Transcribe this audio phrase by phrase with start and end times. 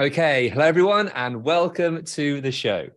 [0.00, 2.88] Okay, hello everyone, and welcome to the show.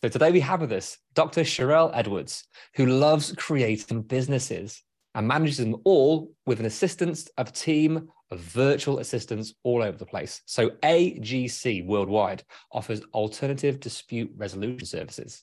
[0.00, 1.40] So today we have with us Dr.
[1.40, 2.44] Sherell Edwards,
[2.76, 4.80] who loves creating businesses
[5.16, 9.98] and manages them all with an assistance of a team of virtual assistants all over
[9.98, 10.40] the place.
[10.46, 15.42] So AGC Worldwide offers alternative dispute resolution services.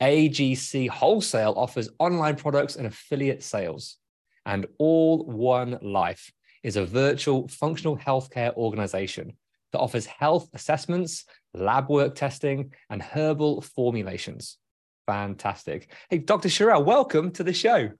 [0.00, 3.98] AGC Wholesale offers online products and affiliate sales.
[4.46, 6.32] And All One Life
[6.62, 9.34] is a virtual functional healthcare organization
[9.72, 11.24] that offers health assessments,
[11.54, 14.58] lab work testing, and herbal formulations.
[15.06, 15.90] Fantastic.
[16.10, 16.48] Hey, Dr.
[16.48, 17.90] Sherell, welcome to the show.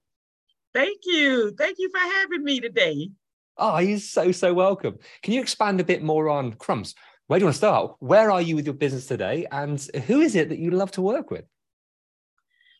[0.74, 1.54] Thank you.
[1.56, 3.10] Thank you for having me today.
[3.56, 4.98] Oh, you're so, so welcome.
[5.22, 6.94] Can you expand a bit more on Crumbs?
[7.26, 7.96] Where do you want to start?
[7.98, 9.46] Where are you with your business today?
[9.50, 11.44] And who is it that you love to work with?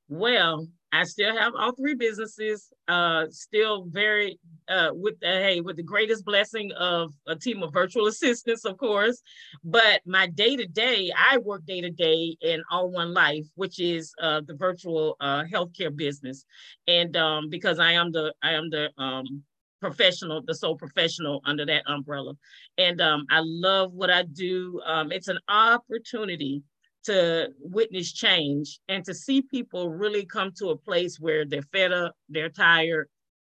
[0.09, 2.73] Well, I still have all three businesses.
[2.87, 7.73] Uh, still very uh, with the hey with the greatest blessing of a team of
[7.73, 9.23] virtual assistants, of course.
[9.63, 13.81] But my day to day, I work day to day in All One Life, which
[13.81, 16.45] is uh, the virtual uh, healthcare business,
[16.87, 19.43] and um, because I am the I am the um,
[19.81, 22.33] professional, the sole professional under that umbrella,
[22.79, 24.81] and um, I love what I do.
[24.87, 26.63] Um, it's an opportunity
[27.05, 31.93] to witness change and to see people really come to a place where they're fed
[31.93, 33.09] up, they're tired,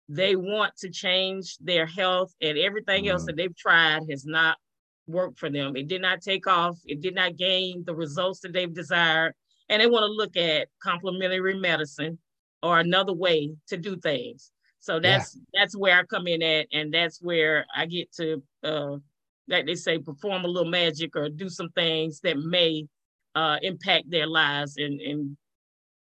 [0.09, 3.27] they want to change their health, and everything else Mm.
[3.27, 4.59] that they've tried has not
[5.07, 5.77] worked for them.
[5.77, 9.35] It did not take off, it did not gain the results that they've desired,
[9.69, 12.19] and they want to look at complementary medicine
[12.63, 14.53] or another way to do things.
[14.81, 18.97] So that's that's where I come in at, and that's where I get to uh
[19.49, 22.87] like they say, perform a little magic or do some things that may
[23.35, 25.37] uh, impact their lives and, and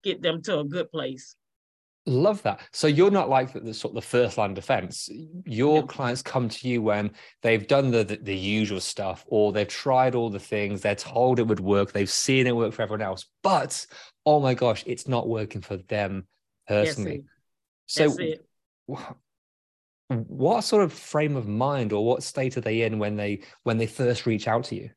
[0.03, 1.35] get them to a good place.
[2.05, 2.59] Love that.
[2.73, 5.09] So you're not like the, the sort of the first line defense.
[5.45, 9.65] Your clients come to you when they've done the, the the usual stuff, or they've
[9.65, 10.81] tried all the things.
[10.81, 11.93] They're told it would work.
[11.93, 13.85] They've seen it work for everyone else, but
[14.25, 16.27] oh my gosh, it's not working for them
[16.67, 17.15] That's personally.
[17.15, 17.23] it.
[17.85, 18.45] So, That's it.
[18.91, 19.11] wh-
[20.09, 23.77] what sort of frame of mind or what state are they in when they when
[23.77, 24.89] they first reach out to you?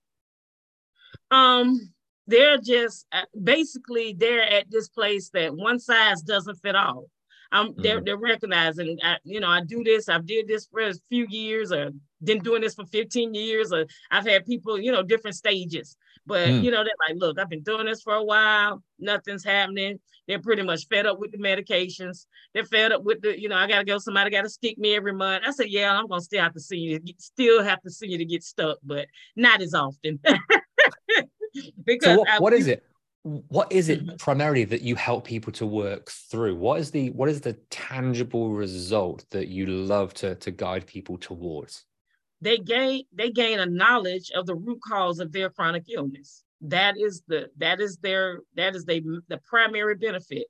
[1.31, 1.93] Um,
[2.27, 7.07] they're just uh, basically they're at this place that one size doesn't fit all.
[7.53, 10.93] Um, they're they're recognizing, I, you know, I do this, I've did this for a
[11.09, 11.93] few years, or
[12.25, 15.97] been doing this for 15 years, or I've had people, you know, different stages.
[16.27, 16.63] But Mm.
[16.65, 20.01] you know, they're like, look, I've been doing this for a while, nothing's happening.
[20.27, 22.27] They're pretty much fed up with the medications.
[22.53, 25.13] They're fed up with the, you know, I gotta go, somebody gotta stick me every
[25.13, 25.45] month.
[25.47, 28.19] I said, yeah, I'm gonna still have to see you, still have to see you
[28.19, 29.07] to get stuck, but
[29.37, 30.19] not as often.
[31.85, 32.83] because So what, I- what is it?
[33.23, 34.19] What is it Mhm.
[34.21, 36.55] primarily that you help people to work through?
[36.57, 41.19] What is the what is the tangible result that you love to to guide people
[41.19, 41.85] towards?
[42.43, 46.95] they gain they gain a knowledge of the root cause of their chronic illness that
[46.99, 50.47] is the that is their that is the the primary benefit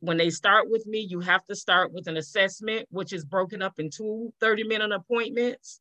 [0.00, 3.62] when they start with me you have to start with an assessment which is broken
[3.62, 5.80] up into 30 minute appointments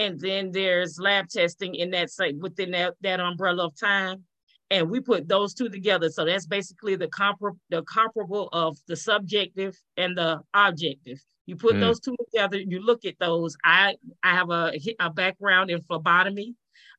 [0.00, 4.24] and then there's lab testing in that site within that, that umbrella of time.
[4.70, 6.08] And we put those two together.
[6.08, 11.18] So that's basically the compar- the comparable of the subjective and the objective.
[11.46, 11.80] You put Mm.
[11.80, 13.56] those two together you look at those.
[13.64, 16.54] I i have a, a background in phlebotomy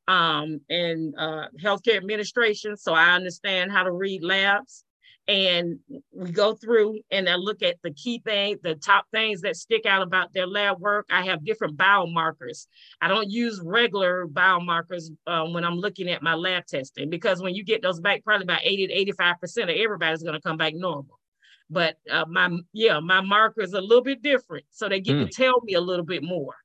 [0.08, 2.76] um and uh healthcare administration.
[2.78, 4.84] So i understand how to read labs
[5.28, 5.80] and
[6.12, 9.86] we go through and I look at the key things, the top things that stick
[9.86, 11.06] out about their lab work.
[11.10, 12.68] I have different biomarkers.
[13.02, 17.56] I don't use regular biomarkers um, when I'm looking at my lab testing because when
[17.56, 20.74] you get those back, probably about 80 to 85% of everybody's going to come back
[20.76, 21.20] normal.
[21.70, 25.30] But uh, my yeah, my marker is a little bit different, so they get Mm.
[25.30, 26.56] to tell me a little bit more.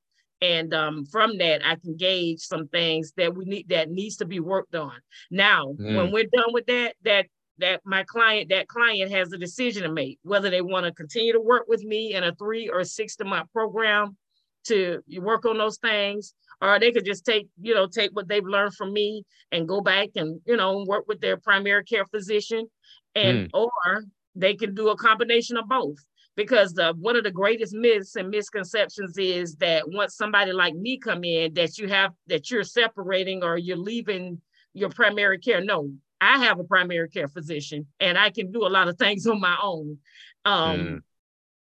[0.43, 4.26] and um, from that i can gauge some things that we need that needs to
[4.26, 4.93] be worked on
[5.31, 5.97] now mm.
[5.97, 7.25] when we're done with that that
[7.58, 11.32] that my client that client has a decision to make whether they want to continue
[11.32, 14.17] to work with me in a three or six to month program
[14.64, 18.44] to work on those things or they could just take you know take what they've
[18.44, 22.67] learned from me and go back and you know work with their primary care physician
[23.14, 23.50] and mm.
[23.55, 24.05] or
[24.35, 25.97] they can do a combination of both
[26.37, 30.99] because the one of the greatest myths and misconceptions is that once somebody like me
[30.99, 34.41] come in that you have that you're separating or you're leaving
[34.75, 38.68] your primary care no i have a primary care physician and i can do a
[38.68, 39.98] lot of things on my own
[40.44, 41.02] um, mm.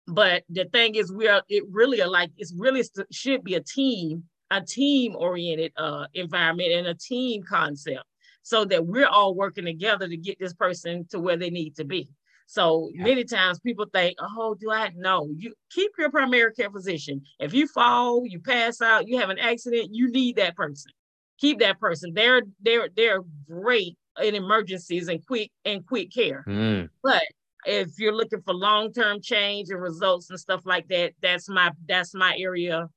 [0.06, 3.62] but the thing is we are it really are like it's really should be a
[3.62, 8.04] team a team oriented uh, environment and a team concept
[8.42, 11.84] so that we're all working together to get this person to where they need to
[11.84, 12.08] be
[12.52, 13.04] so yeah.
[13.04, 15.30] many times people think, oh, do I know?
[15.34, 17.22] You keep your primary care physician.
[17.40, 20.92] If you fall, you pass out, you have an accident, you need that person.
[21.38, 22.12] Keep that person.
[22.12, 26.44] They're they're they're great in emergencies and quick and quick care.
[26.46, 26.88] Mm.
[27.02, 27.22] But
[27.64, 32.14] if you're looking for long-term change and results and stuff like that, that's my that's
[32.14, 32.88] my area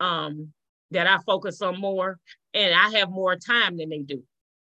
[0.00, 0.52] um
[0.90, 2.18] that I focus on more.
[2.54, 4.22] And I have more time than they do.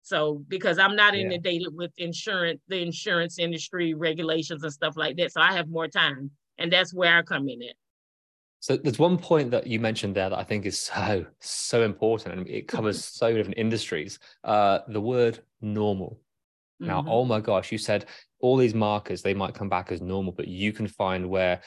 [0.04, 1.26] So because I'm not yeah.
[1.26, 5.32] inundated with insurance, the insurance industry regulations and stuff like that.
[5.32, 6.32] So I have more time.
[6.58, 7.76] And that's where I come in at.
[8.62, 12.36] So there's one point that you mentioned there that I think is so, so important
[12.36, 14.20] and it covers so many different industries.
[14.44, 16.20] Uh, the word normal.
[16.80, 17.10] Now, mm-hmm.
[17.10, 18.06] oh my gosh, you said
[18.40, 21.62] all these markers, they might come back as normal, but you can find where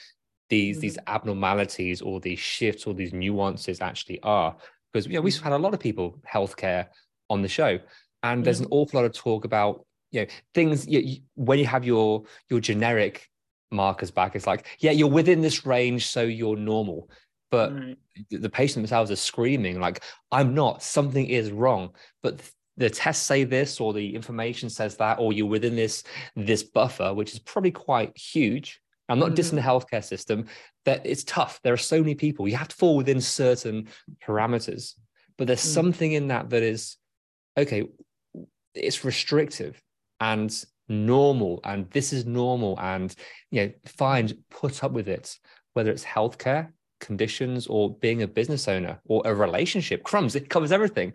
[0.48, 0.82] these mm-hmm.
[0.82, 4.56] these abnormalities or these shifts or these nuances actually are.
[4.92, 5.44] Because you know, we've mm-hmm.
[5.44, 6.86] had a lot of people healthcare
[7.28, 7.78] on the show
[8.24, 8.72] and there's an mm.
[8.72, 12.58] awful lot of talk about you know things you, you, when you have your your
[12.58, 13.28] generic
[13.74, 14.34] markers back.
[14.36, 17.10] It's like yeah you're within this range so you're normal.
[17.50, 17.96] But right.
[18.30, 20.82] the patient themselves are screaming like i'm not.
[20.82, 21.90] Something is wrong.
[22.22, 22.40] But
[22.76, 26.02] the tests say this or the information says that or you're within this
[26.34, 28.80] this buffer which is probably quite huge.
[29.08, 29.40] I'm not mm-hmm.
[29.40, 30.46] dissing the healthcare system
[30.86, 31.60] that it's tough.
[31.62, 32.48] There are so many people.
[32.48, 33.88] You have to fall within certain
[34.26, 34.94] parameters.
[35.36, 35.74] But there's mm-hmm.
[35.74, 36.96] something in that that is
[37.58, 37.84] okay
[38.74, 39.80] it's restrictive.
[40.20, 40.52] And
[40.88, 43.14] normal and this is normal and
[43.50, 45.38] you know find put up with it
[45.72, 46.68] whether it's healthcare
[47.00, 51.12] conditions or being a business owner or a relationship crumbs it covers everything.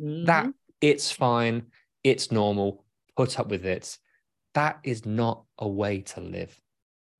[0.00, 0.26] Mm-hmm.
[0.26, 0.46] that
[0.80, 1.66] it's fine
[2.04, 2.84] it's normal
[3.18, 3.98] put up with it.
[4.54, 6.58] That is not a way to live.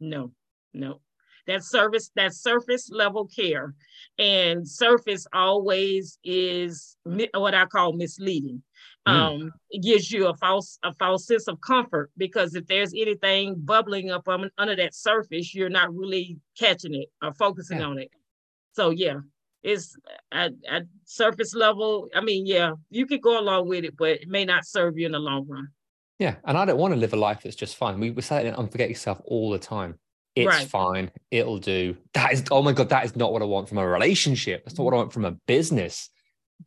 [0.01, 0.31] No
[0.73, 1.01] no
[1.49, 3.75] that service that surface level care
[4.19, 6.97] and surface always is
[7.35, 8.63] what i call misleading
[9.09, 9.13] Mm.
[9.13, 13.55] um, it gives you a false a false sense of comfort because if there's anything
[13.57, 17.87] bubbling up on, under that surface, you're not really catching it or focusing yeah.
[17.87, 18.11] on it.
[18.73, 19.21] So yeah,
[19.63, 19.97] it's
[20.31, 22.09] at, at surface level.
[22.15, 25.07] I mean, yeah, you could go along with it, but it may not serve you
[25.07, 25.69] in the long run.
[26.19, 28.01] Yeah, and I don't want to live a life that's just fine.
[28.01, 29.99] We, we say it and forget yourself all the time.
[30.39, 30.69] It's right.
[30.69, 31.11] fine.
[31.31, 31.97] It'll do.
[32.15, 34.65] That is, oh my God, that is not what I want from a relationship.
[34.65, 36.11] That's not what I want from a business.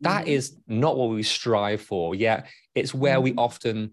[0.01, 0.31] That mm-hmm.
[0.31, 2.15] is not what we strive for.
[2.15, 3.23] Yet it's where mm-hmm.
[3.23, 3.91] we often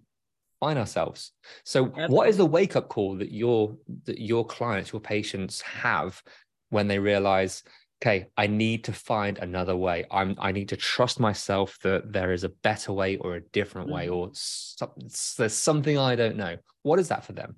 [0.60, 1.32] find ourselves.
[1.64, 6.22] So, what is the wake up call that your that your clients, your patients have
[6.70, 7.62] when they realize,
[8.02, 10.04] okay, I need to find another way.
[10.10, 13.88] I'm I need to trust myself that there is a better way or a different
[13.88, 13.96] mm-hmm.
[13.96, 14.92] way, or so,
[15.38, 16.56] there's something I don't know.
[16.82, 17.56] What is that for them?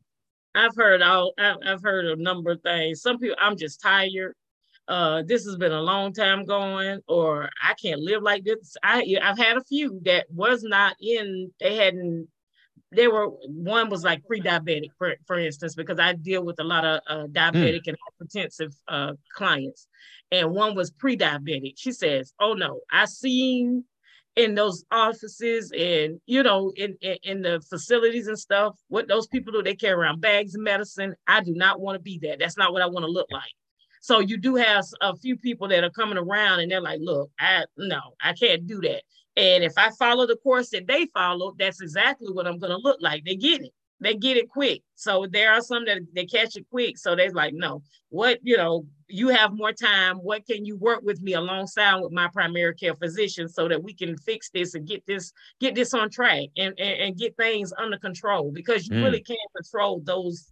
[0.55, 3.03] I've heard all I've heard a number of things.
[3.03, 4.35] Some people, I'm just tired
[4.91, 8.77] uh, this has been a long time going, or I can't live like this.
[8.83, 11.53] I I've had a few that was not in.
[11.61, 12.27] They hadn't.
[12.91, 16.85] They were one was like pre-diabetic, for, for instance, because I deal with a lot
[16.85, 17.95] of uh, diabetic mm.
[17.95, 19.87] and hypertensive uh, clients,
[20.33, 21.75] and one was pre-diabetic.
[21.77, 23.85] She says, "Oh no, I seen
[24.37, 29.27] in those offices and you know in, in, in the facilities and stuff what those
[29.27, 32.39] people do they carry around bags of medicine i do not want to be that
[32.39, 33.51] that's not what i want to look like
[34.01, 37.31] so you do have a few people that are coming around and they're like, look,
[37.39, 39.03] I no, I can't do that.
[39.37, 42.99] And if I follow the course that they follow, that's exactly what I'm gonna look
[43.01, 43.25] like.
[43.25, 43.73] They get it.
[44.01, 44.83] They get it quick.
[44.95, 46.97] So there are some that they catch it quick.
[46.97, 50.17] So they're like, no, what, you know, you have more time.
[50.19, 53.93] What can you work with me alongside with my primary care physician so that we
[53.93, 57.73] can fix this and get this, get this on track and, and, and get things
[57.77, 59.05] under control because you mm.
[59.05, 60.51] really can't control those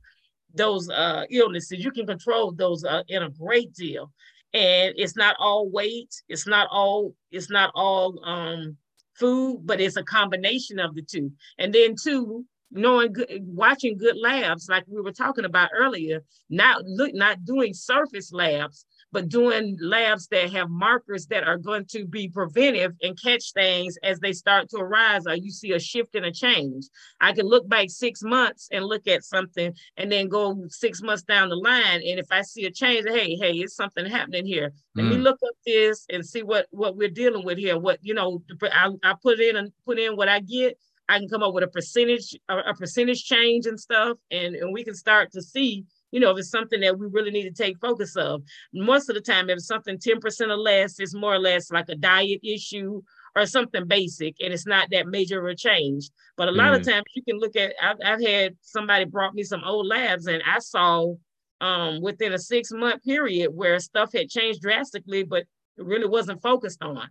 [0.55, 1.85] those uh, illnesses.
[1.85, 4.11] You can control those uh, in a great deal,
[4.55, 6.15] and it's not all weight.
[6.29, 7.15] It's not all.
[7.31, 8.77] It's not all um,
[9.15, 11.33] food, but it's a combination of the two.
[11.59, 16.23] And then two, knowing good, watching good labs, like we were talking about earlier.
[16.51, 21.87] Not look, not doing surface labs, but doing labs that have markers that are going
[21.87, 25.79] to be preventive and catch things as they start to arise or you see a
[25.79, 26.85] shift and a change.
[27.21, 31.23] I can look back six months and look at something and then go six months
[31.23, 32.03] down the line.
[32.07, 34.73] And if I see a change, hey, hey, it's something happening here.
[34.95, 35.11] Let mm.
[35.11, 37.79] me look up this and see what what we're dealing with here.
[37.79, 40.79] What you know, I, I put in and put in what I get.
[41.09, 44.73] I can come up with a percentage, a, a percentage change and stuff, and, and
[44.73, 47.63] we can start to see you know, if it's something that we really need to
[47.63, 48.43] take focus of.
[48.73, 51.89] Most of the time, if it's something 10% or less, it's more or less like
[51.89, 53.03] a diet issue
[53.37, 56.11] or something basic, and it's not that major of a change.
[56.37, 56.81] But a lot mm.
[56.81, 60.27] of times you can look at, I've, I've had somebody brought me some old labs,
[60.27, 61.15] and I saw
[61.61, 65.45] um, within a six month period where stuff had changed drastically, but
[65.77, 67.09] it really wasn't focused on.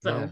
[0.00, 0.28] So, yeah.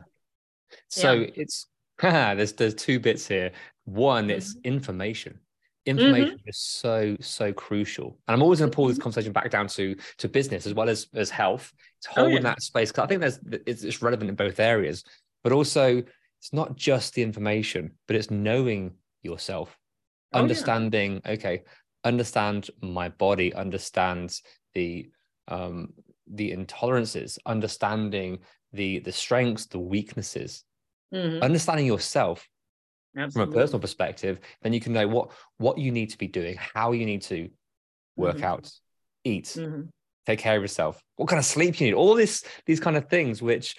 [0.88, 1.30] so yeah.
[1.36, 1.66] it's
[2.35, 3.52] there's there's two bits here.
[3.85, 4.30] One, mm-hmm.
[4.30, 5.40] it's information
[5.87, 6.49] information mm-hmm.
[6.49, 9.02] is so so crucial and i'm always going to pull this mm-hmm.
[9.02, 12.40] conversation back down to to business as well as as health to hold oh, yeah.
[12.40, 15.04] that space because i think there's it's, it's relevant in both areas
[15.42, 16.02] but also
[16.38, 18.92] it's not just the information but it's knowing
[19.23, 19.78] yourself
[20.35, 21.33] oh, understanding yeah.
[21.33, 21.62] okay
[22.04, 24.38] understand my body understand
[24.75, 25.11] the
[25.49, 25.92] um
[26.33, 28.38] the intolerances understanding
[28.75, 30.64] the the strengths the weaknesses
[31.12, 31.42] mm-hmm.
[31.42, 32.48] understanding yourself
[33.16, 33.52] Absolutely.
[33.52, 36.56] from a personal perspective, then you can know what what you need to be doing,
[36.58, 37.50] how you need to
[38.16, 38.44] work mm-hmm.
[38.44, 38.70] out,
[39.24, 39.82] eat, mm-hmm.
[40.26, 43.08] take care of yourself, what kind of sleep you need, all this these kind of
[43.08, 43.76] things, which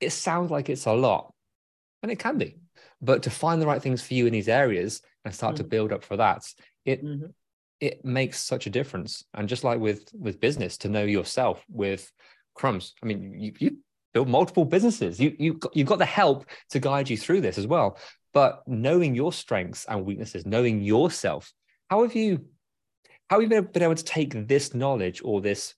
[0.00, 1.32] it sounds like it's a lot,
[2.02, 2.58] and it can be,
[3.00, 5.64] but to find the right things for you in these areas and start mm-hmm.
[5.64, 6.42] to build up for that,
[6.84, 7.26] it mm-hmm.
[7.80, 9.24] it makes such a difference.
[9.34, 12.10] And just like with with business, to know yourself with
[12.54, 12.94] crumbs.
[13.02, 13.78] I mean, you you
[14.14, 15.20] build multiple businesses.
[15.20, 17.98] You you you've got the help to guide you through this as well.
[18.32, 21.52] But knowing your strengths and weaknesses, knowing yourself,
[21.90, 22.46] how have you
[23.28, 25.74] how have you been able to take this knowledge or this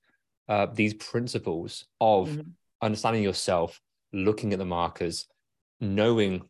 [0.49, 2.49] uh, these principles of mm-hmm.
[2.83, 3.81] understanding yourself,
[4.13, 5.27] looking at the markers,
[5.81, 6.43] knowing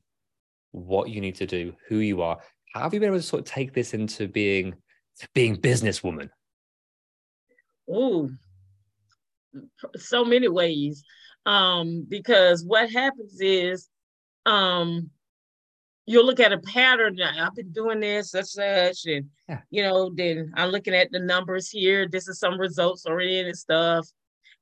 [0.73, 2.39] what you need to do, who you are?
[2.75, 4.75] How have you been able to sort of take this into being
[5.35, 6.29] being businesswoman?
[7.89, 8.29] Oh,
[9.97, 11.05] so many ways.
[11.47, 13.89] Um, because what happens is
[14.45, 15.11] um
[16.07, 17.21] you'll look at a pattern.
[17.21, 19.61] I've been doing this, such such, and yeah.
[19.71, 22.09] you know, then I'm looking at the numbers here.
[22.09, 24.09] This is some results already and stuff.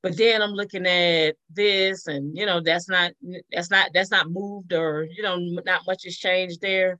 [0.02, 3.12] But then I'm looking at this, and you know, that's not
[3.52, 6.98] that's not that's not moved, or you know, not much has changed there.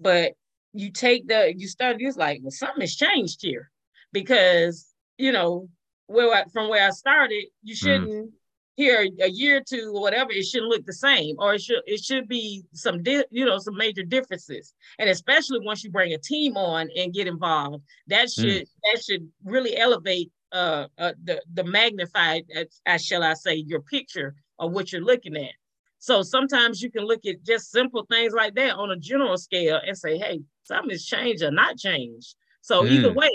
[0.00, 0.32] But
[0.72, 3.70] you take the you start it's like, well, something has changed here
[4.12, 4.86] because
[5.18, 5.68] you know
[6.06, 7.78] where I, from where I started, you mm.
[7.78, 8.10] shouldn't.
[8.10, 8.32] Mm
[8.76, 11.82] here a year or two or whatever, it shouldn't look the same, or it should
[11.86, 14.74] it should be some di- you know some major differences.
[14.98, 18.42] And especially once you bring a team on and get involved, that hmm.
[18.42, 18.68] should mm.
[18.84, 22.44] that should really elevate uh, uh the the magnified,
[22.86, 25.52] as shall I say, your picture of what you're looking at.
[25.98, 29.78] So sometimes you can look at just simple things like that on a general scale
[29.86, 32.36] and say, hey, something's changed or not changed.
[32.62, 32.90] So mm.
[32.90, 33.30] either way,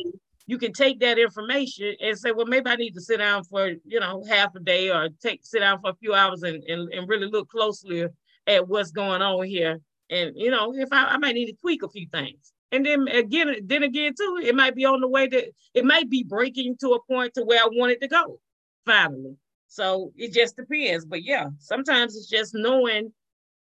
[0.48, 3.72] you can take that information and say, well, maybe I need to sit down for,
[3.86, 6.94] you know, half a day or take sit down for a few hours and, and,
[6.94, 8.06] and really look closely
[8.48, 9.80] at what's going on here.
[10.10, 12.54] And, you know, if I, I might need to tweak a few things.
[12.72, 16.10] And then again, then again, too, it might be on the way that it might
[16.10, 18.40] be breaking to a point to where I want it to go
[18.86, 19.38] finally.
[19.68, 21.06] So it just depends.
[21.06, 23.12] But yeah, sometimes it's just knowing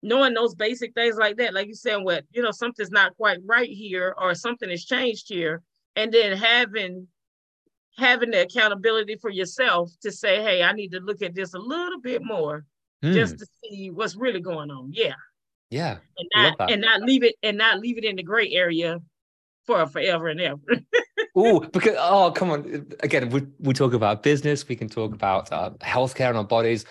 [0.05, 1.55] knowing those basic things like that.
[1.55, 5.29] Like you said, what, you know, something's not quite right here or something has changed
[5.29, 5.63] here
[5.97, 7.09] and then having
[7.99, 11.59] having the accountability for yourself to say, hey, I need to look at this a
[11.59, 12.65] little bit more
[13.05, 13.13] mm.
[13.13, 14.91] just to see what's really going on.
[14.93, 15.15] Yeah.
[15.71, 15.99] Yeah.
[16.19, 19.01] And not and not leave it and not leave it in the gray area
[19.67, 20.61] for forever and ever.
[21.37, 22.87] oh, because oh, come on.
[23.01, 26.85] Again, we we talk about business, we can talk about uh, healthcare and our bodies.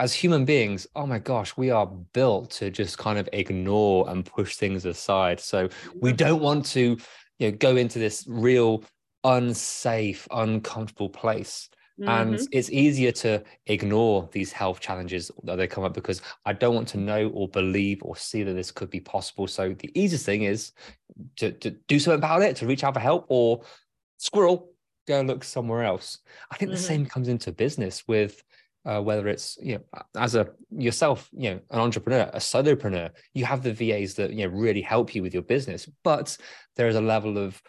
[0.00, 4.24] As human beings, oh my gosh, we are built to just kind of ignore and
[4.24, 5.40] push things aside.
[5.40, 5.68] So
[6.00, 6.96] we don't want to
[7.38, 8.82] you know go into this real
[9.24, 11.68] unsafe uncomfortable place
[12.00, 12.08] mm-hmm.
[12.08, 16.74] and it's easier to ignore these health challenges that they come up because i don't
[16.74, 20.24] want to know or believe or see that this could be possible so the easiest
[20.24, 20.72] thing is
[21.36, 23.60] to, to do something about it to reach out for help or
[24.18, 24.70] squirrel
[25.06, 26.18] go look somewhere else
[26.50, 26.76] i think mm-hmm.
[26.76, 28.42] the same comes into business with
[28.88, 33.44] uh, whether it's you know as a yourself you know an entrepreneur a solopreneur you
[33.44, 36.36] have the vas that you know really help you with your business but
[36.76, 37.60] there is a level of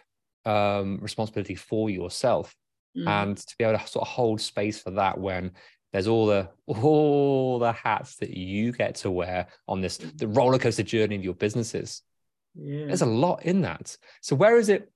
[0.46, 2.56] um, responsibility for yourself
[2.96, 3.06] mm.
[3.06, 5.50] and to be able to sort of hold space for that when
[5.92, 10.58] there's all the all the hats that you get to wear on this the roller
[10.58, 12.00] coaster journey of your businesses
[12.54, 12.86] yeah.
[12.86, 14.90] there's a lot in that so where is it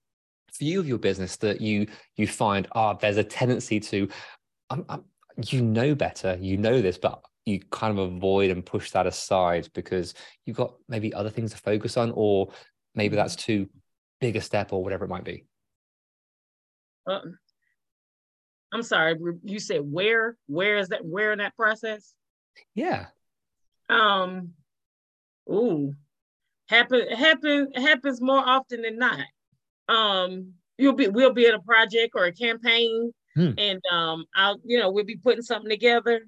[0.54, 4.08] for you of your business that you you find ah oh, there's a tendency to
[4.70, 5.04] I'm, I'm
[5.36, 9.68] you know better, you know this, but you kind of avoid and push that aside
[9.74, 10.14] because
[10.46, 12.52] you've got maybe other things to focus on, or
[12.94, 13.22] maybe mm-hmm.
[13.22, 13.68] that's too
[14.20, 15.44] big a step or whatever it might be.
[17.06, 17.20] Uh,
[18.72, 20.36] I'm sorry, you said where?
[20.46, 21.04] Where is that?
[21.04, 22.14] Where in that process?
[22.74, 23.06] Yeah.
[23.88, 24.50] Um.
[25.50, 25.94] Ooh,
[26.68, 29.20] happen happen happens more often than not.
[29.88, 33.52] Um, you'll be we'll be at a project or a campaign, hmm.
[33.58, 36.22] and um, I'll you know we'll be putting something together,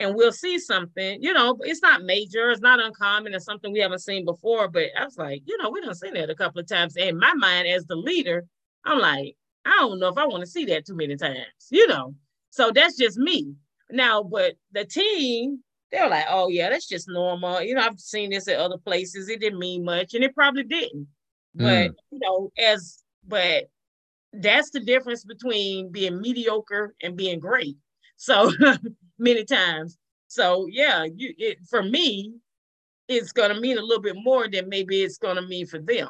[0.00, 1.22] and we'll see something.
[1.22, 4.68] You know, it's not major, it's not uncommon, it's something we haven't seen before.
[4.68, 6.96] But I was like, you know, we don't seen that a couple of times.
[6.96, 8.46] And in my mind, as the leader,
[8.84, 11.86] I'm like, I don't know if I want to see that too many times, you
[11.86, 12.14] know.
[12.50, 13.54] So that's just me.
[13.90, 17.60] Now, but the team, they were like, oh yeah, that's just normal.
[17.60, 19.28] You know, I've seen this at other places.
[19.28, 21.08] It didn't mean much, and it probably didn't.
[21.58, 21.88] Mm.
[21.88, 23.64] But you know, as but
[24.32, 27.76] that's the difference between being mediocre and being great.
[28.16, 28.52] So
[29.18, 29.98] many times.
[30.28, 32.34] So yeah, you it, for me,
[33.08, 36.08] it's gonna mean a little bit more than maybe it's gonna mean for them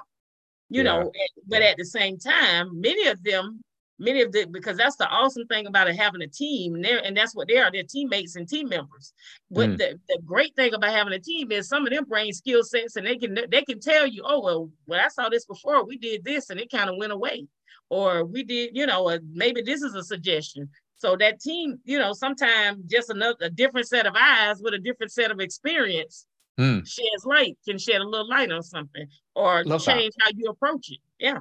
[0.71, 1.03] you yeah.
[1.03, 1.13] know
[1.49, 3.63] but at the same time many of them
[4.01, 7.17] many of the because that's the awesome thing about it having a team and, and
[7.17, 9.13] that's what they are they're teammates and team members
[9.51, 9.79] but mm.
[9.79, 12.97] the, the great thing about having a team is some of them bring skill sets
[12.97, 15.99] and they can they can tell you oh well well i saw this before we
[15.99, 17.47] did this and it kind of went away
[17.91, 22.13] or we did you know maybe this is a suggestion so that team you know
[22.13, 26.27] sometimes just another a different set of eyes with a different set of experience
[26.61, 26.87] mm.
[26.87, 30.25] sheds light, can shed a little light on something or Love change that.
[30.25, 30.99] how you approach it.
[31.19, 31.39] Yeah.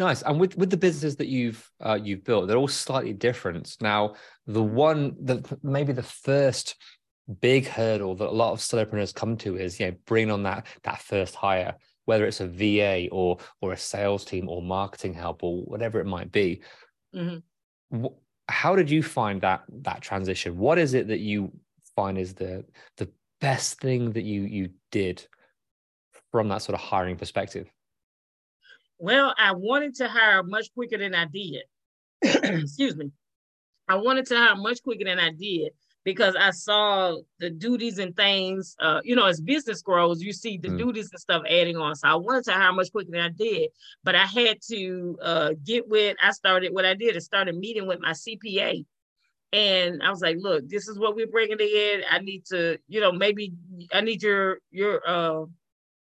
[0.00, 0.22] Nice.
[0.22, 3.76] And with with the businesses that you've uh, you've built, they're all slightly different.
[3.82, 4.14] Now,
[4.46, 6.74] the one that maybe the first
[7.42, 10.66] big hurdle that a lot of solopreneurs come to is you know bringing on that
[10.84, 11.74] that first hire,
[12.06, 16.06] whether it's a VA or or a sales team or marketing help or whatever it
[16.06, 16.62] might be.
[17.14, 18.06] Mm-hmm.
[18.48, 20.56] How did you find that that transition?
[20.56, 21.52] What is it that you
[21.94, 22.64] find is the
[22.96, 23.10] the
[23.42, 25.26] best thing that you you did
[26.32, 27.70] from that sort of hiring perspective?
[29.00, 31.62] Well, I wanted to hire much quicker than I did.
[32.22, 33.10] Excuse me.
[33.88, 35.72] I wanted to hire much quicker than I did
[36.04, 38.76] because I saw the duties and things.
[38.78, 40.78] Uh, you know, as business grows, you see the mm.
[40.78, 41.96] duties and stuff adding on.
[41.96, 43.70] So I wanted to hire much quicker than I did,
[44.04, 46.16] but I had to uh, get with.
[46.22, 48.84] I started what I did is started meeting with my CPA
[49.52, 52.02] and I was like, look, this is what we're bringing in.
[52.08, 53.52] I need to, you know, maybe
[53.92, 55.46] I need your your uh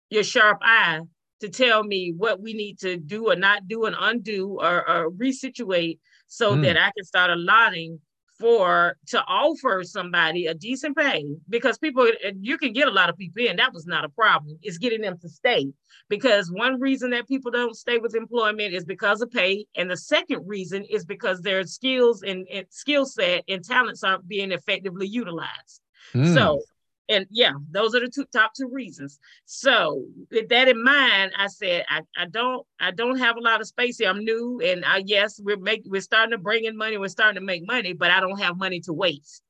[0.10, 1.02] your sharp eye
[1.44, 5.12] to tell me what we need to do or not do and undo or, or
[5.12, 6.62] resituate so mm.
[6.64, 8.00] that I can start allotting
[8.40, 13.18] for to offer somebody a decent pay because people you can get a lot of
[13.18, 15.68] people in that was not a problem it's getting them to stay
[16.10, 19.98] because one reason that people don't stay with employment is because of pay and the
[19.98, 25.08] second reason is because their skills and, and skill set and talents aren't being effectively
[25.08, 25.82] utilized
[26.16, 26.34] mm.
[26.34, 26.60] so
[27.10, 29.20] and yeah, those are the two top two reasons.
[29.46, 33.62] So with that in mind, I said I, I don't I don't have a lot
[33.62, 34.10] of space here.
[34.10, 36.98] I'm new, and I yes, we're making we're starting to bring in money.
[36.98, 39.42] We're starting to make money, but I don't have money to waste.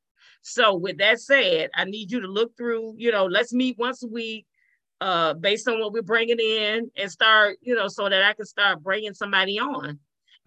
[0.42, 2.96] So with that said, I need you to look through.
[2.98, 4.46] You know, let's meet once a week,
[5.00, 7.58] uh, based on what we're bringing in, and start.
[7.62, 10.00] You know, so that I can start bringing somebody on.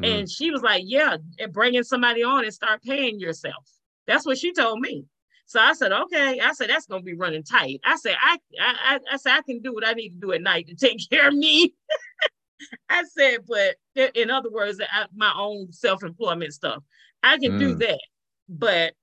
[0.02, 0.20] Mm.
[0.20, 3.64] And she was like, "Yeah, and bringing somebody on and start paying yourself."
[4.08, 5.04] That's what she told me.
[5.46, 6.40] So I said, okay.
[6.40, 7.80] I said, that's gonna be running tight.
[7.84, 10.42] I said, I I I said I can do what I need to do at
[10.42, 11.74] night to take care of me.
[12.88, 13.76] I said, but
[14.14, 16.82] in other words, I, my own self-employment stuff.
[17.22, 17.58] I can mm.
[17.58, 18.00] do that,
[18.48, 18.94] but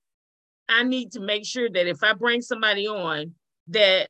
[0.68, 3.34] I need to make sure that if I bring somebody on,
[3.68, 4.08] that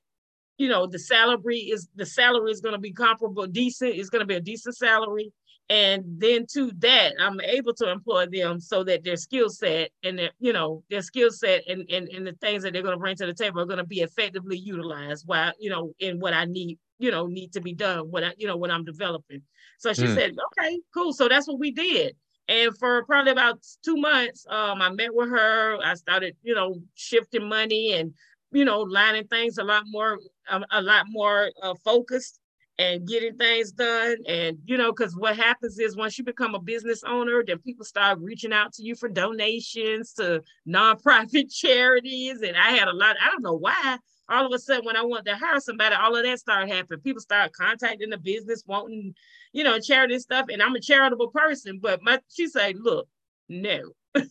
[0.56, 3.94] you know the salary is the salary is going to be comparable, decent.
[3.94, 5.32] It's going to be a decent salary,
[5.70, 10.18] and then to that i'm able to employ them so that their skill set and
[10.18, 13.00] their you know their skill set and, and and the things that they're going to
[13.00, 16.34] bring to the table are going to be effectively utilized while you know in what
[16.34, 19.42] i need you know need to be done what i you know what i'm developing.
[19.78, 20.14] So she mm.
[20.14, 21.12] said okay cool.
[21.12, 22.16] So that's what we did.
[22.48, 25.78] And for probably about two months um i met with her.
[25.84, 28.14] I started you know shifting money and
[28.52, 30.18] you know lining things a lot more
[30.50, 32.40] um, a lot more uh, focused
[32.78, 34.16] and getting things done.
[34.26, 37.84] And, you know, because what happens is once you become a business owner, then people
[37.84, 42.42] start reaching out to you for donations to nonprofit charities.
[42.42, 43.98] And I had a lot, I don't know why.
[44.28, 47.00] All of a sudden, when I wanted to hire somebody, all of that started happening.
[47.00, 49.14] People start contacting the business, wanting,
[49.52, 50.46] you know, charity stuff.
[50.50, 53.06] And I'm a charitable person, but my she said, look,
[53.48, 53.90] no.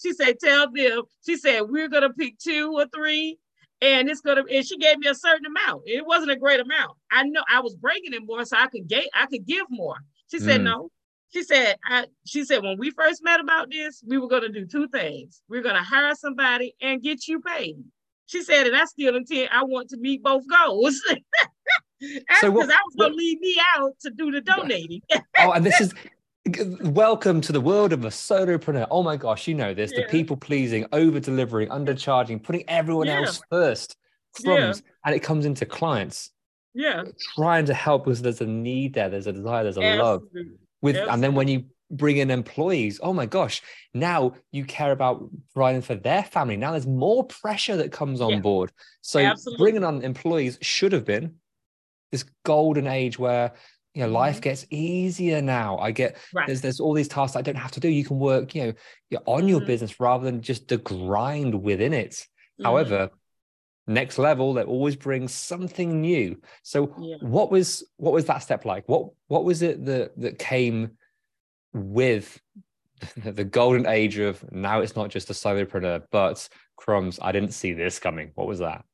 [0.00, 3.38] she said, tell them, she said, we're gonna pick two or three
[3.82, 6.92] and it's gonna and she gave me a certain amount it wasn't a great amount
[7.10, 9.96] i know i was breaking it more so i could get i could give more
[10.30, 10.64] she said mm.
[10.64, 10.90] no
[11.32, 14.48] She said, I, she said, when we first met about this, we were going to
[14.48, 15.42] do two things.
[15.48, 17.76] We are going to hire somebody and get you paid.
[18.26, 21.00] She said, and I still intend, I want to meet both goals.
[22.40, 25.02] so because I was going to leave me out to do the donating.
[25.38, 25.94] oh, and this is
[26.82, 28.86] welcome to the world of a solopreneur.
[28.90, 30.02] Oh my gosh, you know this, yeah.
[30.02, 33.18] the people pleasing, over delivering, undercharging, putting everyone yeah.
[33.20, 33.96] else first.
[34.42, 34.82] Crumbs.
[34.84, 34.92] Yeah.
[35.04, 36.30] And it comes into clients.
[36.72, 37.02] Yeah.
[37.34, 40.04] Trying to help because there's a need there, there's a desire, there's a Absolutely.
[40.04, 40.22] love
[40.82, 41.14] with Absolutely.
[41.14, 43.62] and then when you bring in employees oh my gosh
[43.94, 48.40] now you care about providing for their family now there's more pressure that comes on
[48.40, 49.64] board so Absolutely.
[49.64, 51.34] bringing on employees should have been
[52.12, 53.52] this golden age where
[53.94, 54.14] you know mm-hmm.
[54.14, 56.46] life gets easier now i get right.
[56.46, 58.72] there's there's all these tasks i don't have to do you can work you know
[59.10, 59.48] you're on mm-hmm.
[59.48, 62.64] your business rather than just the grind within it mm-hmm.
[62.64, 63.10] however
[63.86, 67.16] next level that always brings something new so yeah.
[67.20, 70.92] what was what was that step like what what was it that that came
[71.72, 72.40] with
[73.16, 77.72] the golden age of now it's not just a solopreneur but crumbs i didn't see
[77.72, 78.84] this coming what was that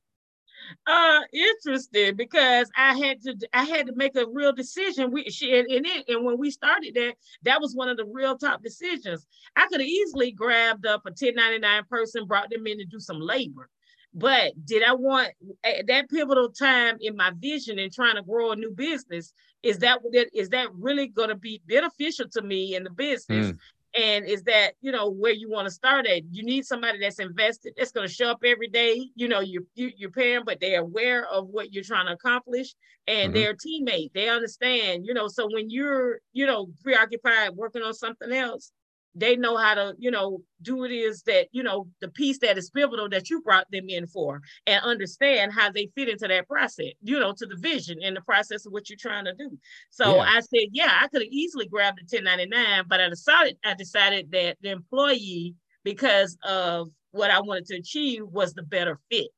[0.86, 5.58] uh interesting because i had to i had to make a real decision we she
[5.58, 8.62] and, and, it, and when we started that that was one of the real top
[8.62, 9.26] decisions
[9.56, 13.20] i could have easily grabbed up a 1099 person brought them in to do some
[13.20, 13.68] labor
[14.16, 15.28] but did I want
[15.62, 19.34] at that pivotal time in my vision and trying to grow a new business?
[19.62, 19.98] Is that
[20.32, 23.52] is that really going to be beneficial to me in the business?
[23.52, 23.58] Mm.
[23.96, 26.22] And is that you know where you want to start at?
[26.30, 29.08] You need somebody that's invested, that's going to show up every day.
[29.14, 32.74] You know, you, you you're paying, but they're aware of what you're trying to accomplish,
[33.06, 33.34] and mm-hmm.
[33.34, 34.12] they're a teammate.
[34.12, 35.06] They understand.
[35.06, 38.70] You know, so when you're you know preoccupied working on something else,
[39.16, 42.58] they know how to, you know, do it is that, you know, the piece that
[42.58, 46.46] is pivotal that you brought them in for and understand how they fit into that
[46.46, 49.58] process, you know, to the vision and the process of what you're trying to do.
[49.90, 50.22] So yeah.
[50.22, 54.30] I said, yeah, I could have easily grabbed the 1099, but I decided I decided
[54.32, 59.30] that the employee, because of what I wanted to achieve, was the better fit.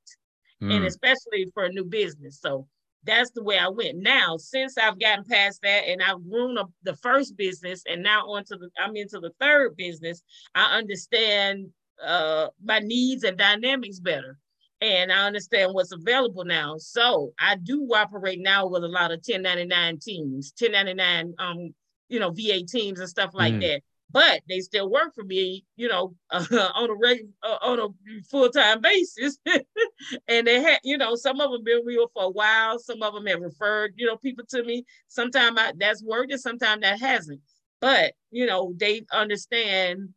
[0.60, 0.74] Mm.
[0.74, 2.40] And especially for a new business.
[2.40, 2.66] So
[3.04, 3.98] that's the way I went.
[3.98, 8.26] Now, since I've gotten past that and I've grown up the first business and now
[8.26, 10.22] onto the I'm into the third business,
[10.54, 11.68] I understand
[12.04, 14.38] uh my needs and dynamics better.
[14.80, 16.76] And I understand what's available now.
[16.78, 21.74] So I do operate now with a lot of 1099 teams, 1099 um,
[22.08, 23.60] you know, VA teams and stuff like mm.
[23.60, 26.44] that but they still work for me, you know, uh,
[26.74, 27.88] on a reg- uh, on a
[28.30, 29.38] full time basis.
[30.28, 32.78] and they had, you know, some of them been real for a while.
[32.78, 34.84] Some of them have referred, you know, people to me.
[35.08, 37.40] Sometimes that's worked, and sometimes that hasn't.
[37.80, 40.08] But you know, they understand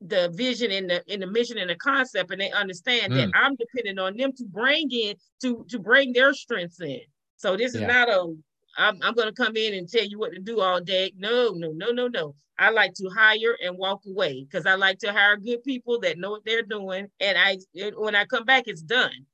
[0.00, 3.16] the vision and the in the mission and the concept, and they understand mm.
[3.16, 7.00] that I'm depending on them to bring in to to bring their strengths in.
[7.36, 7.82] So this yeah.
[7.82, 8.34] is not a
[8.76, 11.12] I'm, I'm going to come in and tell you what to do all day.
[11.16, 12.34] No, no, no, no, no.
[12.58, 16.18] I like to hire and walk away because I like to hire good people that
[16.18, 17.08] know what they're doing.
[17.20, 17.58] And I,
[17.96, 19.12] when I come back, it's done.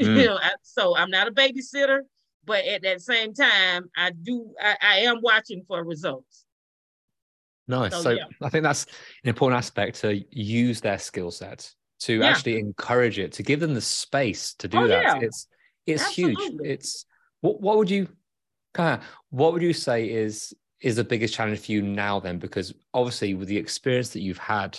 [0.00, 0.16] Mm.
[0.16, 2.00] you know, I, so I'm not a babysitter,
[2.46, 6.46] but at that same time, I do, I, I am watching for results.
[7.68, 7.92] Nice.
[7.92, 8.24] So, so yeah.
[8.42, 12.26] I think that's an important aspect to use their skill set to yeah.
[12.26, 15.02] actually encourage it, to give them the space to do oh, that.
[15.02, 15.18] Yeah.
[15.20, 15.48] It's
[15.86, 16.44] it's Absolutely.
[16.44, 16.60] huge.
[16.64, 17.06] It's
[17.40, 18.08] what what would you
[18.74, 22.38] kind of what would you say is is the biggest challenge for you now then
[22.38, 24.78] because obviously with the experience that you've had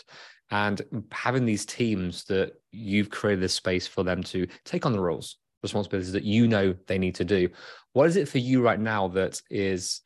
[0.52, 0.82] and
[1.12, 5.38] having these teams that you've created this space for them to take on the roles
[5.64, 7.50] responsibilities that you know they need to do
[7.94, 10.02] what is it for you right now that is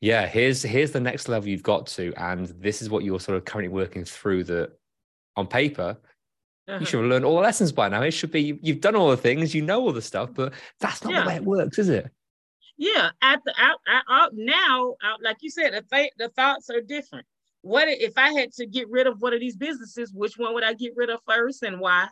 [0.00, 3.36] yeah here's here's the next level you've got to and this is what you're sort
[3.36, 4.70] of currently working through that
[5.34, 5.96] on paper
[6.68, 6.78] uh-huh.
[6.78, 9.10] you should have learned all the lessons by now it should be you've done all
[9.10, 11.22] the things you know all the stuff but that's not yeah.
[11.22, 12.08] the way it works is it
[12.82, 16.80] yeah at the out, out, now out, like you said the, th- the thoughts are
[16.80, 17.24] different
[17.60, 20.64] what if i had to get rid of one of these businesses which one would
[20.64, 22.08] i get rid of first and why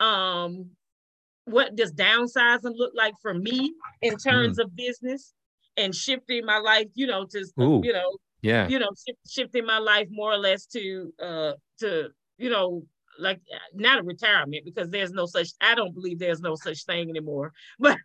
[0.00, 0.70] um
[1.44, 4.64] what does downsizing look like for me in terms mm.
[4.64, 5.34] of business
[5.76, 8.88] and shifting my life you know to Ooh, you know yeah you know
[9.28, 12.08] shifting my life more or less to uh to
[12.38, 12.82] you know
[13.18, 13.40] like
[13.74, 17.52] not a retirement because there's no such I don't believe there's no such thing anymore.
[17.78, 17.98] But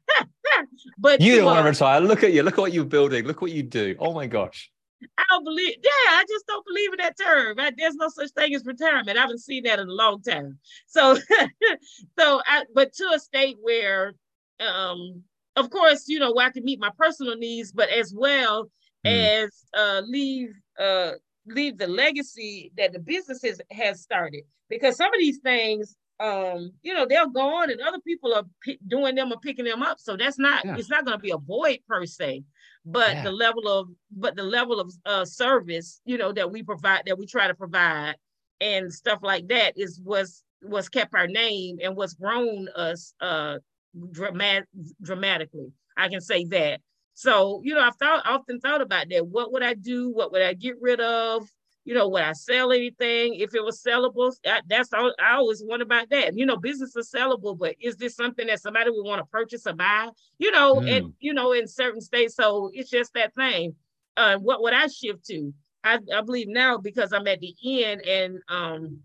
[0.98, 2.00] but you don't want to retire.
[2.02, 2.44] Look at you.
[2.44, 3.26] Look at what you're building.
[3.26, 3.96] Look what you do.
[4.00, 4.72] Oh my gosh.
[5.18, 5.76] I don't believe.
[5.84, 7.60] Yeah, I just don't believe in that term.
[7.60, 9.18] I, there's no such thing as retirement.
[9.18, 10.60] I haven't seen that in a long time.
[10.88, 11.18] So,
[12.20, 14.14] so I, but to a state where,
[14.60, 15.24] um,
[15.56, 18.70] of course, you know, where I can meet my personal needs, but as well
[19.06, 19.46] mm.
[19.46, 21.14] as uh, leave uh,
[21.48, 24.44] leave the legacy that the business has, has started.
[24.70, 28.80] Because some of these things, um, you know, they're gone and other people are p-
[28.88, 30.00] doing them or picking them up.
[30.00, 30.76] So that's not, yeah.
[30.78, 32.44] it's not going to be a void per se.
[32.86, 33.24] but Yeah.
[33.24, 37.18] the level of but the level of uh, service, you know, that we provide that
[37.18, 38.16] we try to provide
[38.60, 43.58] and stuff like that is what's what's kept our name and what's grown us uh
[43.98, 44.66] dramat-
[45.02, 45.72] dramatically.
[45.98, 46.82] I can say that.
[47.14, 49.28] So, you know, I've thought often thought about that.
[49.28, 50.10] What would I do?
[50.10, 51.48] What would I get rid of?
[51.84, 54.32] You know, would I sell anything if it was sellable?
[54.46, 56.38] I, that's all I always wonder about that.
[56.38, 59.66] You know, business is sellable, but is this something that somebody would want to purchase
[59.66, 60.10] or buy?
[60.38, 62.36] You know, and you know, in certain states.
[62.36, 63.76] So it's just that thing.
[64.16, 65.54] Uh, what would I shift to?
[65.84, 69.00] I, I believe now because I'm at the end and um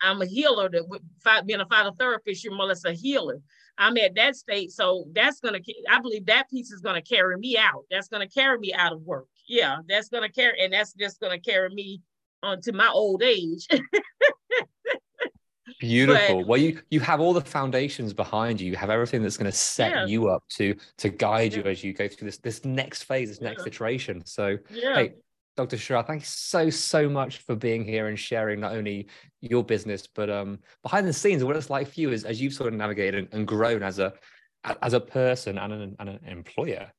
[0.00, 3.40] I'm a healer that being a phytotherapist, you're more or less a healer.
[3.76, 4.72] I'm at that state.
[4.72, 7.84] So that's gonna I believe that piece is gonna carry me out.
[7.90, 9.26] That's gonna carry me out of work.
[9.48, 12.02] Yeah, that's gonna carry and that's just gonna carry me
[12.42, 13.66] onto my old age.
[15.80, 16.44] Beautiful.
[16.44, 18.70] well, you you have all the foundations behind you.
[18.70, 20.06] You have everything that's going to set Yeah.
[20.06, 23.40] you up to to guide you as you go through this this next phase, this
[23.40, 23.68] next Yeah.
[23.68, 24.24] iteration.
[24.24, 24.94] So, yeah.
[24.94, 25.14] hey,
[25.56, 25.76] Dr.
[25.76, 29.08] Shara, thanks so so much for being here and sharing not only
[29.40, 32.54] your business but um behind the scenes what it's like for you as, as you've
[32.54, 34.14] sort of navigated and, and grown as a
[34.82, 36.90] as a person and an, and an employer.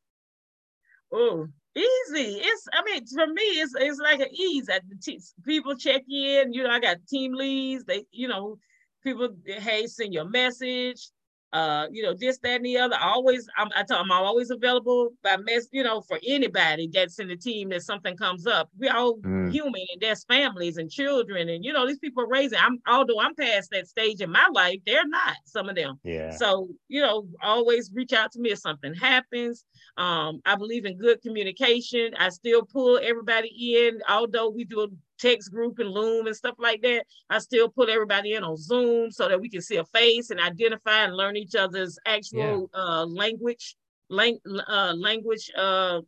[1.11, 1.47] Oh,
[1.79, 2.39] easy.
[2.41, 4.69] It's I mean, for me, it's it's like an ease.
[4.69, 6.53] At the te- people check in.
[6.53, 7.85] You know, I got team leads.
[7.85, 8.57] They, you know,
[9.03, 11.09] people hey, send your message.
[11.51, 12.95] Uh, you know, this, that, and the other.
[12.95, 15.67] I always, I'm, I tell I'm always available by mess.
[15.71, 18.69] You know, for anybody that's in the team that something comes up.
[18.77, 19.51] We all Mm.
[19.51, 22.59] human, and there's families and children, and you know, these people are raising.
[22.59, 25.35] I'm although I'm past that stage in my life, they're not.
[25.45, 25.99] Some of them.
[26.03, 26.31] Yeah.
[26.31, 29.65] So, you know, always reach out to me if something happens.
[29.97, 32.13] Um, I believe in good communication.
[32.17, 33.49] I still pull everybody
[33.87, 37.05] in, although we do text group and Loom and stuff like that.
[37.29, 40.39] I still put everybody in on Zoom so that we can see a face and
[40.39, 43.75] identify and learn each other's actual uh, language,
[44.09, 46.01] lang- uh, language, uh,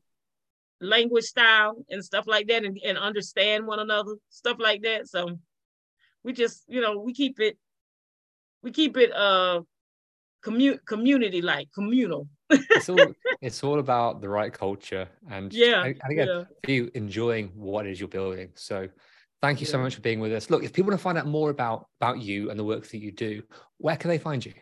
[0.80, 5.08] language style and stuff like that, and, and understand one another, stuff like that.
[5.08, 5.38] So
[6.24, 7.58] we just, you know, we keep it,
[8.64, 9.62] we keep it uh
[10.44, 12.28] commu- community like communal.
[12.52, 16.44] It's all it's all about the right culture and Yeah, and and again yeah.
[16.68, 18.88] you enjoying what it is you're building so
[19.42, 21.28] thank you so much for being with us look if people want to find out
[21.28, 23.42] more about about you and the work that you do
[23.78, 24.54] where can they find you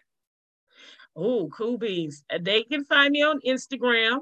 [1.22, 2.24] Oh, cool beans.
[2.40, 4.20] They can find me on Instagram.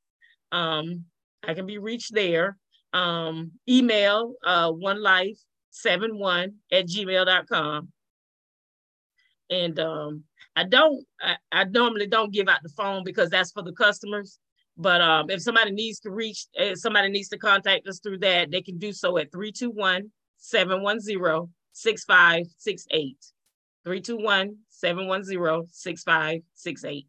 [0.52, 1.04] Um,
[1.46, 2.56] I can be reached there.
[2.92, 5.38] Um, email uh, one life
[5.70, 7.88] seven one at gmail.com.
[9.50, 10.24] And um,
[10.56, 14.38] I don't, I, I normally don't give out the phone because that's for the customers.
[14.76, 18.50] But um, if somebody needs to reach, if somebody needs to contact us through that,
[18.50, 23.16] they can do so at 321 710 6568.
[23.84, 27.06] 321 710 6568.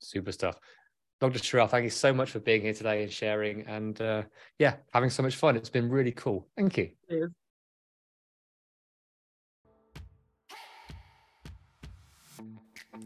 [0.00, 0.58] super stuff
[1.20, 4.22] dr Sherell, thank you so much for being here today and sharing and uh,
[4.58, 7.28] yeah having so much fun it's been really cool thank you Yes.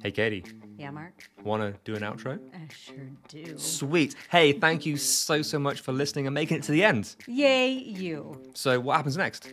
[0.02, 0.44] hey katie
[0.78, 1.28] Yeah, Mark?
[1.42, 2.94] want to do an outro I sure
[3.28, 3.56] do.
[3.58, 7.14] sweet hey thank you so so much for listening and making it to the end
[7.26, 8.40] Yay, you.
[8.54, 9.52] so what happens next